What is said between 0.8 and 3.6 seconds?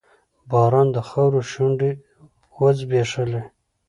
د خاورو شونډې وځبیښلې